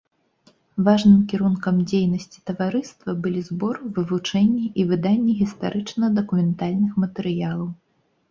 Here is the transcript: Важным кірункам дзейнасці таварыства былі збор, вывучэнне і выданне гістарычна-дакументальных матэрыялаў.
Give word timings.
Важным 0.85 1.17
кірункам 1.31 1.75
дзейнасці 1.89 2.39
таварыства 2.49 3.13
былі 3.27 3.41
збор, 3.51 3.75
вывучэнне 3.97 4.65
і 4.83 4.87
выданне 4.93 5.35
гістарычна-дакументальных 5.41 6.91
матэрыялаў. 7.05 7.67